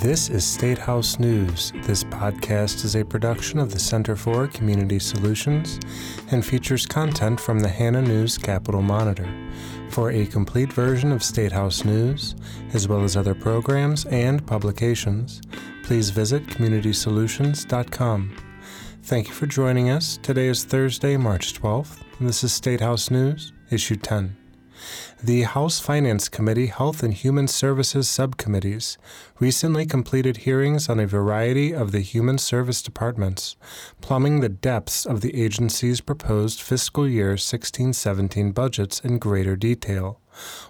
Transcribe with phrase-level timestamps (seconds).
[0.00, 1.72] This is State House News.
[1.84, 5.78] This podcast is a production of the Center for Community Solutions
[6.32, 9.32] and features content from the Hannah News Capital Monitor.
[9.90, 12.34] For a complete version of State House News,
[12.72, 15.40] as well as other programs and publications,
[15.84, 18.36] please visit communitysolutions.com.
[19.02, 20.18] Thank you for joining us.
[20.22, 24.43] Today is Thursday, March 12th, and this is State House News, Issue 10.
[25.22, 28.98] The House Finance Committee Health and Human Services Subcommittees
[29.38, 33.56] recently completed hearings on a variety of the human service departments,
[34.00, 40.20] plumbing the depths of the agency's proposed fiscal year 1617 budgets in greater detail.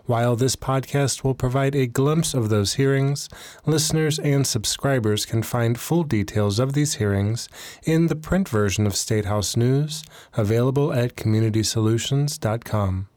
[0.04, 3.28] While this podcast will provide a glimpse of those hearings,
[3.66, 7.48] listeners and subscribers can find full details of these hearings
[7.82, 13.08] in the print version of State House News, available at communitysolutions.com.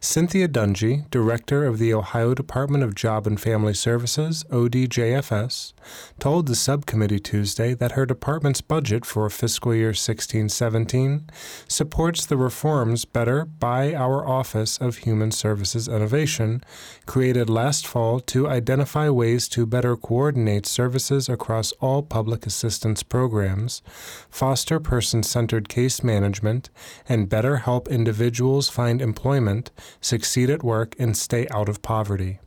[0.00, 5.72] Cynthia Dungey, Director of the Ohio Department of Job and Family Services, ODJFS,
[6.18, 11.28] told the subcommittee Tuesday that her department's budget for fiscal year 1617
[11.66, 16.62] supports the reforms better by our Office of Human Services Innovation,
[17.06, 23.82] created last fall to identify ways to better coordinate services across all public assistance programs,
[24.28, 26.70] foster person centered case management,
[27.08, 29.53] and better help individuals find employment
[30.00, 32.38] succeed at work, and stay out of poverty.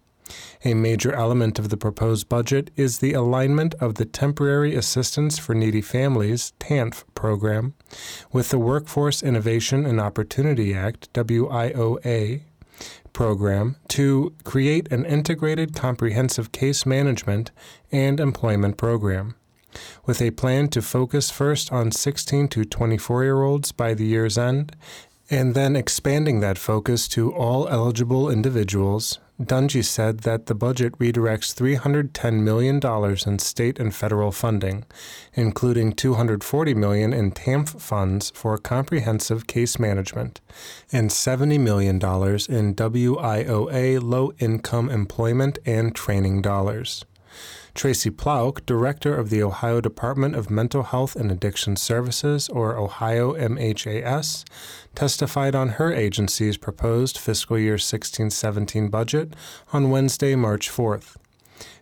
[0.66, 5.55] A major element of the proposed budget is the alignment of the Temporary Assistance for
[5.55, 7.73] Needy Families TANF program
[8.31, 12.41] with the Workforce Innovation and Opportunity Act WIOA
[13.13, 17.52] program to create an integrated comprehensive case management
[17.91, 19.35] and employment program
[20.05, 24.38] with a plan to focus first on 16 to 24 year olds by the year's
[24.38, 24.75] end
[25.30, 31.53] and then expanding that focus to all eligible individuals, Dungey said that the budget redirects
[31.53, 32.80] $310 million
[33.28, 34.84] in state and federal funding,
[35.34, 40.41] including 240 million in TANF funds for comprehensive case management
[40.91, 47.06] and $70 million in WIOA low income employment and training dollars.
[47.78, 53.35] Tracy Plouck, Director of the Ohio Department of Mental Health and Addiction Services, or Ohio
[53.35, 54.44] MHAS,
[54.97, 59.35] testified on her agency's proposed fiscal year 16 17 budget
[59.72, 61.18] on Wednesday, March 4th.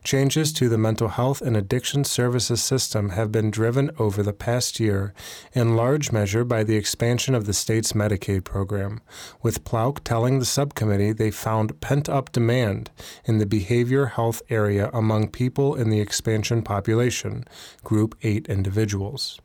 [0.04, 4.82] Changes to the mental health and addiction services system have been driven over the past
[4.82, 5.14] year
[5.54, 9.00] in large measure by the expansion of the state's Medicaid program,
[9.42, 12.92] with Plouck telling the subcommittee they found pent up demand
[13.24, 17.46] in the behavior health area among people in the expansion population,
[17.82, 19.40] Group 8 individuals.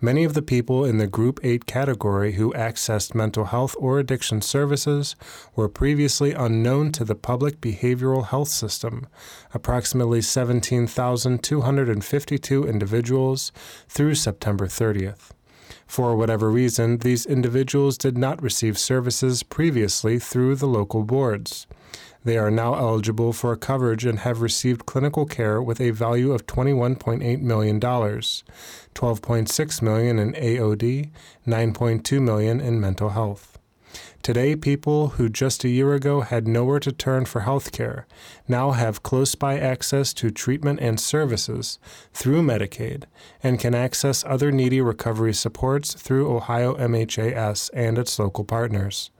[0.00, 4.42] Many of the people in the Group 8 category who accessed mental health or addiction
[4.42, 5.16] services
[5.56, 9.06] were previously unknown to the public behavioral health system,
[9.52, 13.52] approximately 17,252 individuals
[13.88, 15.30] through September 30th.
[15.86, 21.66] For whatever reason, these individuals did not receive services previously through the local boards.
[22.28, 26.44] They are now eligible for coverage and have received clinical care with a value of
[26.44, 31.08] $21.8 million, 12.6 million in AOD,
[31.46, 33.58] 9.2 million in mental health.
[34.22, 38.06] Today, people who just a year ago had nowhere to turn for health care
[38.46, 41.78] now have close by access to treatment and services
[42.12, 43.04] through Medicaid
[43.42, 49.10] and can access other needy recovery supports through Ohio MHAS and its local partners.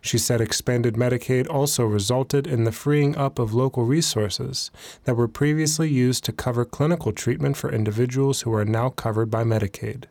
[0.00, 4.70] She said expanded Medicaid also resulted in the freeing up of local resources
[5.04, 9.44] that were previously used to cover clinical treatment for individuals who are now covered by
[9.44, 10.04] Medicaid.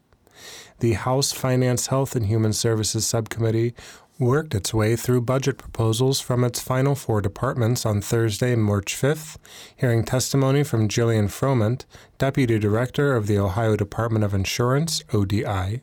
[0.80, 3.74] The House Finance, Health, and Human Services Subcommittee
[4.20, 9.38] worked its way through budget proposals from its final four departments on Thursday, March 5th,
[9.76, 11.86] hearing testimony from Jillian Froment,
[12.18, 15.82] Deputy Director of the Ohio Department of Insurance, ODI,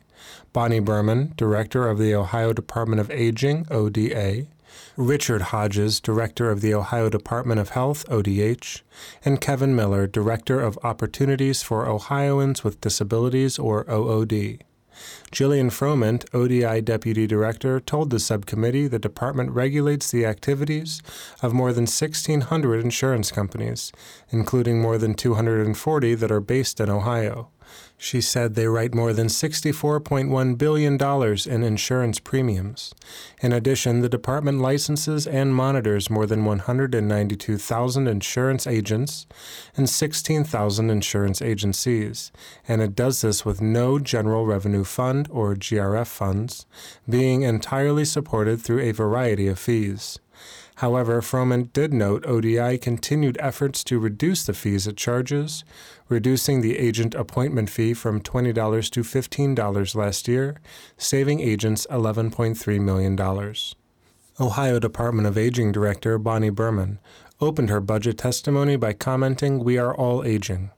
[0.53, 4.47] Bonnie Burman, Director of the Ohio Department of Aging, ODA,
[4.95, 8.81] Richard Hodges, Director of the Ohio Department of Health, ODH,
[9.25, 14.63] and Kevin Miller, Director of Opportunities for Ohioans with Disabilities, or OOD.
[15.31, 21.01] Jillian Froment, ODI Deputy Director, told the subcommittee the department regulates the activities
[21.41, 23.91] of more than 1,600 insurance companies,
[24.29, 27.49] including more than 240 that are based in Ohio.
[27.97, 32.95] She said they write more than $64.1 billion in insurance premiums.
[33.41, 39.27] In addition, the department licenses and monitors more than 192,000 insurance agents
[39.77, 42.31] and 16,000 insurance agencies,
[42.67, 46.65] and it does this with no General Revenue Fund or GRF funds,
[47.07, 50.19] being entirely supported through a variety of fees.
[50.75, 55.63] However, Froment did note ODI continued efforts to reduce the fees it charges,
[56.09, 60.59] reducing the agent appointment fee from $20 to $15 last year,
[60.97, 63.19] saving agents $11.3 million.
[64.39, 66.99] Ohio Department of Aging Director Bonnie Burman
[67.39, 70.71] opened her budget testimony by commenting, We are all aging.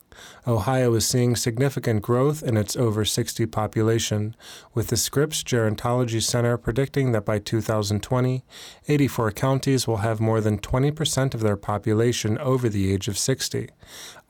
[0.47, 4.35] Ohio is seeing significant growth in its over 60 population,
[4.73, 8.43] with the Scripps Gerontology Center predicting that by 2020,
[8.87, 13.69] 84 counties will have more than 20% of their population over the age of 60,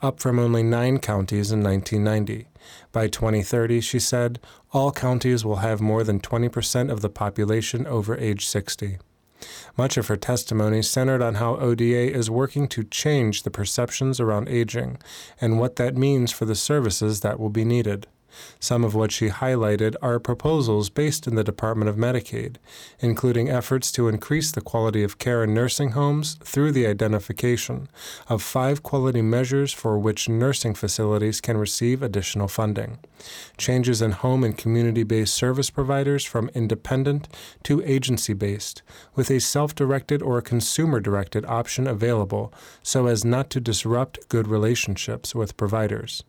[0.02, 2.48] up from only nine counties in 1990.
[2.92, 4.40] By 2030, she said,
[4.72, 8.98] all counties will have more than 20% of the population over age 60.
[9.78, 14.50] Much of her testimony centered on how ODA is working to change the perceptions around
[14.50, 14.98] aging
[15.42, 18.08] and what that means for the services that will be needed.
[18.60, 22.58] Some of what she highlighted are proposals based in the Department of Medicaid,
[23.00, 27.90] including efforts to increase the quality of care in nursing homes through the identification
[28.28, 33.00] of five quality measures for which nursing facilities can receive additional funding,
[33.58, 37.28] changes in home and community based service providers from independent
[37.64, 38.82] to agency based,
[39.16, 44.48] with a self directed or consumer directed option available so as not to disrupt good
[44.48, 46.24] relationships with providers,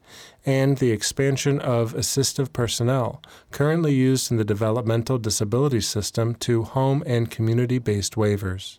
[0.46, 7.02] and the expansion of assistive personnel currently used in the developmental disability system to home
[7.06, 8.79] and community based waivers.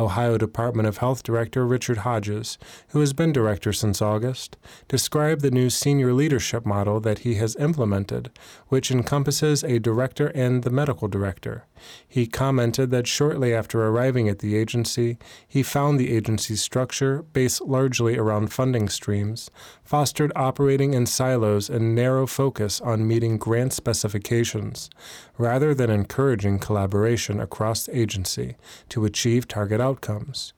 [0.00, 4.56] Ohio Department of Health Director Richard Hodges, who has been director since August,
[4.88, 8.30] described the new senior leadership model that he has implemented,
[8.68, 11.64] which encompasses a director and the medical director.
[12.06, 17.60] He commented that shortly after arriving at the agency, he found the agency's structure, based
[17.62, 19.50] largely around funding streams,
[19.82, 24.90] fostered operating in silos and narrow focus on meeting grant specifications,
[25.38, 28.56] rather than encouraging collaboration across the agency
[28.88, 30.54] to achieve target outcomes.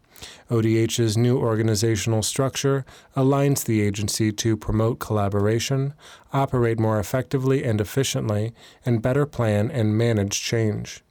[0.49, 2.85] ODH's new organizational structure
[3.17, 5.95] aligns the agency to promote collaboration,
[6.33, 8.55] operate more effectively and efficiently,
[8.87, 11.03] and better plan and manage change.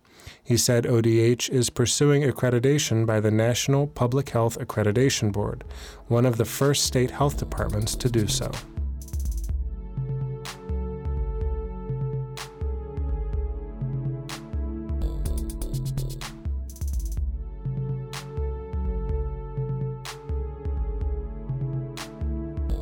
[0.42, 5.66] He said ODH is pursuing accreditation by the National Public Health Accreditation Board,
[6.08, 8.50] one of the first state health departments to do so.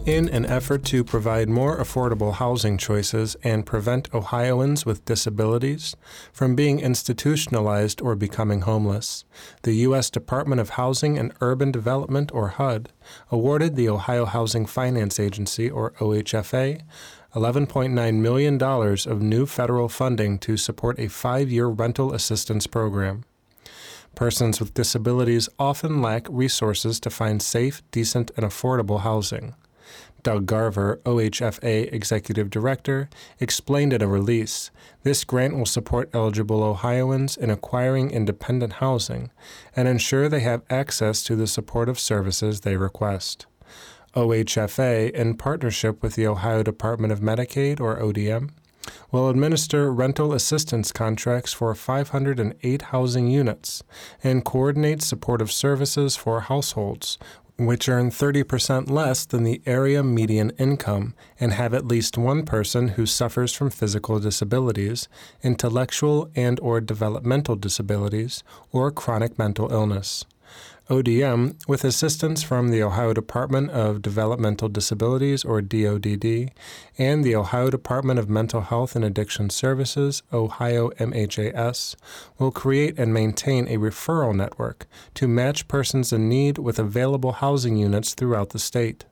[0.07, 5.95] In an effort to provide more affordable housing choices and prevent Ohioans with disabilities
[6.33, 9.25] from being institutionalized or becoming homeless,
[9.61, 10.09] the U.S.
[10.09, 12.89] Department of Housing and Urban Development, or HUD,
[13.29, 16.81] awarded the Ohio Housing Finance Agency, or OHFA,
[17.35, 23.23] $11.9 million of new federal funding to support a five year rental assistance program.
[24.15, 29.53] Persons with disabilities often lack resources to find safe, decent, and affordable housing.
[30.23, 33.09] Doug Garver, OHFA Executive Director,
[33.39, 34.71] explained at a release
[35.03, 39.31] this grant will support eligible Ohioans in acquiring independent housing
[39.75, 43.45] and ensure they have access to the supportive services they request.
[44.15, 48.49] OHFA, in partnership with the Ohio Department of Medicaid, or ODM,
[49.11, 53.83] will administer rental assistance contracts for 508 housing units
[54.23, 57.17] and coordinate supportive services for households
[57.57, 62.89] which earn 30% less than the area median income and have at least one person
[62.89, 65.07] who suffers from physical disabilities,
[65.43, 70.25] intellectual and or developmental disabilities, or chronic mental illness.
[70.91, 76.49] ODM, with assistance from the Ohio Department of Developmental Disabilities, or DODD,
[76.97, 81.95] and the Ohio Department of Mental Health and Addiction Services, Ohio MHAS,
[82.37, 87.77] will create and maintain a referral network to match persons in need with available housing
[87.77, 89.05] units throughout the state.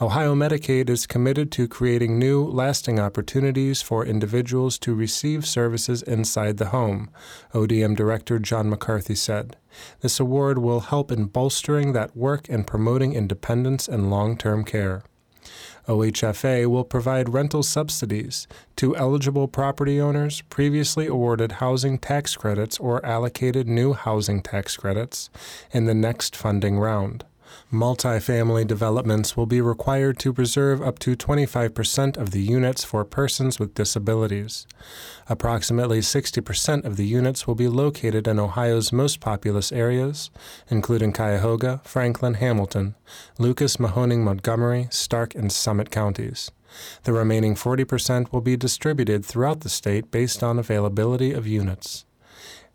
[0.00, 6.58] Ohio Medicaid is committed to creating new, lasting opportunities for individuals to receive services inside
[6.58, 7.10] the home,
[7.52, 9.56] ODM Director John McCarthy said.
[10.00, 15.02] This award will help in bolstering that work and promoting independence and long term care.
[15.88, 23.04] OHFA will provide rental subsidies to eligible property owners previously awarded housing tax credits or
[23.04, 25.28] allocated new housing tax credits
[25.72, 27.24] in the next funding round.
[27.72, 33.58] Multifamily developments will be required to preserve up to 25% of the units for persons
[33.58, 34.66] with disabilities.
[35.28, 40.30] Approximately 60% of the units will be located in Ohio's most populous areas,
[40.68, 42.94] including Cuyahoga, Franklin, Hamilton,
[43.38, 46.50] Lucas, Mahoning, Montgomery, Stark, and Summit counties.
[47.04, 52.04] The remaining 40% will be distributed throughout the state based on availability of units.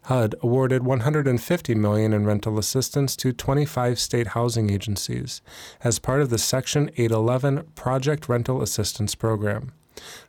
[0.08, 5.42] HUD awarded 150 million in rental assistance to 25 state housing agencies
[5.82, 9.72] as part of the Section 811 Project Rental Assistance Program.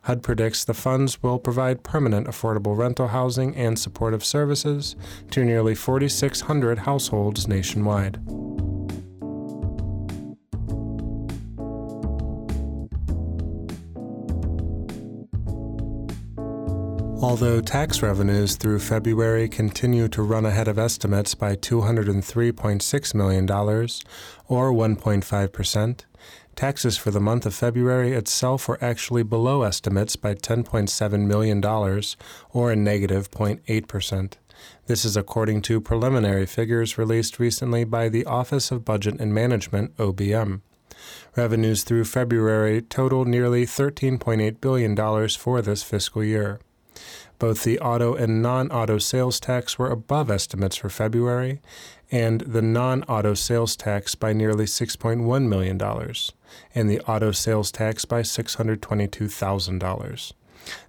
[0.03, 4.95] HUD predicts the funds will provide permanent affordable rental housing and supportive services
[5.31, 8.19] to nearly 4,600 households nationwide.
[17.35, 24.71] Although tax revenues through February continue to run ahead of estimates by $203.6 million, or
[24.71, 25.99] 1.5%,
[26.55, 31.61] taxes for the month of February itself were actually below estimates by $10.7 million,
[32.53, 34.33] or a negative 0.8%.
[34.85, 39.97] This is according to preliminary figures released recently by the Office of Budget and Management,
[39.97, 40.61] OBM.
[41.35, 46.61] Revenues through February total nearly $13.8 billion for this fiscal year.
[47.37, 51.61] Both the auto and non auto sales tax were above estimates for February,
[52.11, 55.81] and the non auto sales tax by nearly $6.1 million,
[56.73, 60.33] and the auto sales tax by $622,000.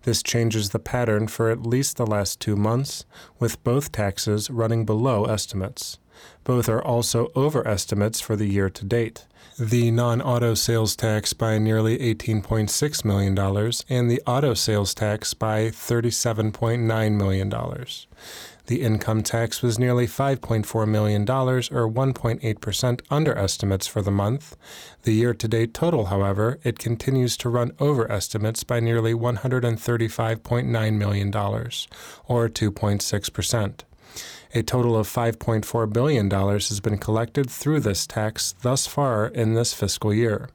[0.02, 3.04] This changes the pattern for at least the last two months,
[3.38, 5.98] with both taxes running below estimates.
[6.44, 9.26] Both are also overestimates for the year to date.
[9.58, 13.38] The non auto sales tax by nearly $18.6 million
[13.88, 17.50] and the auto sales tax by $37.9 million.
[18.66, 24.56] The income tax was nearly $5.4 million, or 1.8% under estimates for the month.
[25.04, 30.96] The year to date total, however, it continues to run over estimates by nearly $135.9
[30.96, 33.80] million, or 2.6%.
[34.56, 39.74] A total of $5.4 billion has been collected through this tax thus far in this
[39.74, 40.48] fiscal year.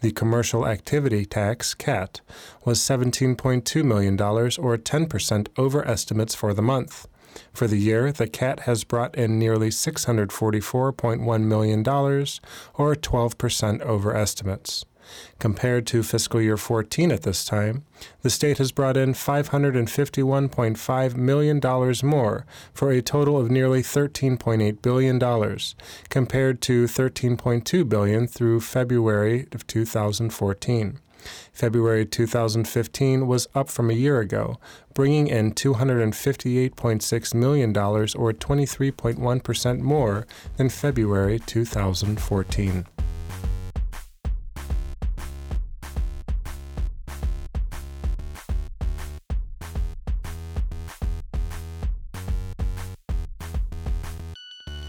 [0.00, 2.22] The commercial activity tax, CAT,
[2.64, 7.06] was $17.2 million, or 10% over estimates for the month.
[7.52, 14.84] For the year, the CAT has brought in nearly $644.1 million, or 12% over estimates.
[15.38, 17.84] Compared to fiscal year 14 at this time,
[18.22, 21.60] the state has brought in $551.5 million
[22.02, 25.18] more for a total of nearly $13.8 billion,
[26.08, 30.98] compared to 13.2 billion through February of 2014.
[31.52, 34.58] February 2015 was up from a year ago,
[34.94, 42.86] bringing in $258.6 million, or 23.1% more than February 2014.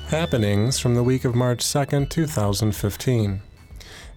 [0.07, 3.41] Happenings from the week of March 2, 2015.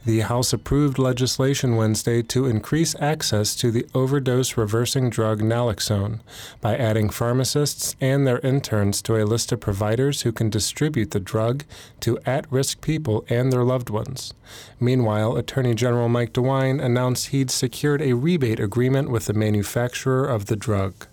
[0.05, 6.21] The House approved legislation Wednesday to increase access to the overdose reversing drug naloxone
[6.61, 11.19] by adding pharmacists and their interns to a list of providers who can distribute the
[11.19, 11.65] drug
[11.99, 14.33] to at risk people and their loved ones.
[14.79, 20.47] Meanwhile, Attorney General Mike DeWine announced he'd secured a rebate agreement with the manufacturer of
[20.47, 21.09] the drug.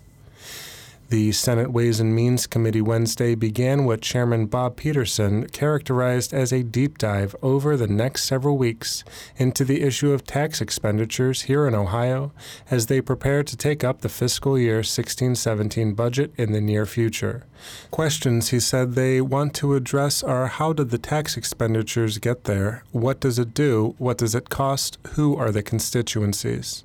[1.10, 6.62] The Senate Ways and Means Committee Wednesday began what Chairman Bob Peterson characterized as a
[6.62, 9.04] deep dive over the next several weeks
[9.38, 12.32] into the issue of tax expenditures here in Ohio
[12.70, 17.46] as they prepare to take up the fiscal year 1617 budget in the near future.
[17.90, 22.84] Questions he said they want to address are how did the tax expenditures get there?
[22.92, 23.94] What does it do?
[23.96, 24.98] What does it cost?
[25.14, 26.84] Who are the constituencies?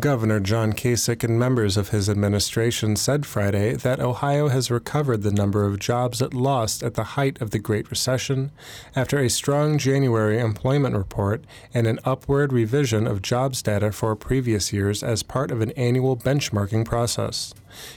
[0.00, 5.30] Governor John Kasich and members of his administration said Friday that Ohio has recovered the
[5.30, 8.50] number of jobs it lost at the height of the Great Recession
[8.96, 14.72] after a strong January employment report and an upward revision of jobs data for previous
[14.72, 17.52] years as part of an annual benchmarking process.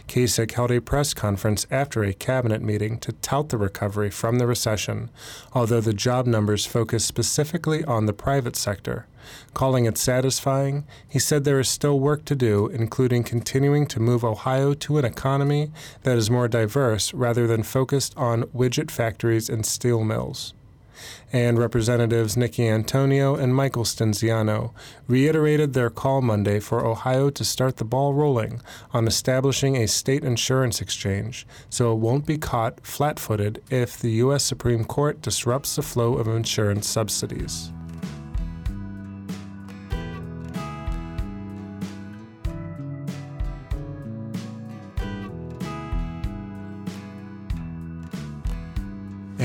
[0.07, 4.47] Kasich held a press conference after a cabinet meeting to tout the recovery from the
[4.47, 5.09] recession,
[5.53, 9.05] although the job numbers focus specifically on the private sector.
[9.53, 14.23] Calling it satisfying, he said there is still work to do, including continuing to move
[14.23, 15.71] Ohio to an economy
[16.03, 20.53] that is more diverse rather than focused on widget factories and steel mills
[21.31, 24.71] and Representatives Nickie Antonio and Michael Stinziano
[25.07, 30.23] reiterated their call Monday for Ohio to start the ball rolling on establishing a state
[30.23, 34.43] insurance exchange so it won't be caught flat footed if the U.S.
[34.43, 37.71] Supreme Court disrupts the flow of insurance subsidies.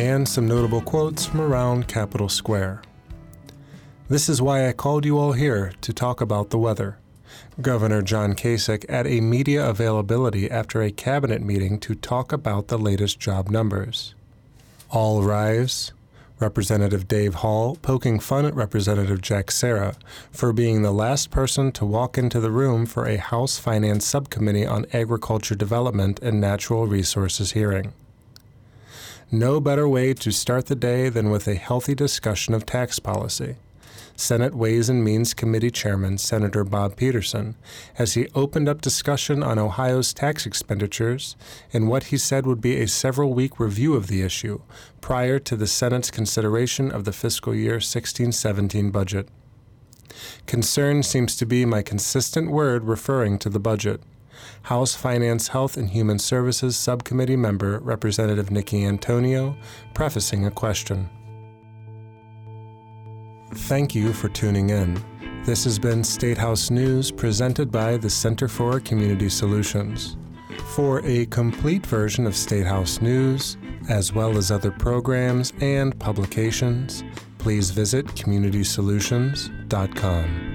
[0.02, 2.82] And some notable quotes from around Capitol Square.
[4.08, 6.98] This is why I called you all here to talk about the weather.
[7.60, 12.78] Governor John Kasich at a media availability after a cabinet meeting to talk about the
[12.78, 14.16] latest job numbers.
[14.90, 15.92] All rise.
[16.40, 19.94] Representative Dave Hall poking fun at Representative Jack Cera
[20.32, 24.66] for being the last person to walk into the room for a House Finance Subcommittee
[24.66, 27.92] on Agriculture Development and Natural Resources hearing.
[29.34, 33.56] No better way to start the day than with a healthy discussion of tax policy.
[34.14, 37.56] Senate Ways and Means Committee Chairman Senator Bob Peterson
[37.98, 41.34] as he opened up discussion on Ohio's tax expenditures
[41.70, 44.60] in what he said would be a several week review of the issue
[45.00, 49.30] prior to the Senate's consideration of the fiscal year 1617 budget.
[50.44, 54.02] Concern seems to be my consistent word referring to the budget.
[54.62, 59.56] House Finance, Health, and Human Services Subcommittee member Representative Nickie Antonio,
[59.94, 61.08] prefacing a question.
[63.54, 65.02] Thank you for tuning in.
[65.44, 70.16] This has been State House News presented by the Center for Community Solutions.
[70.74, 73.56] For a complete version of State House News,
[73.88, 77.02] as well as other programs and publications,
[77.38, 80.51] please visit communitysolutions.com.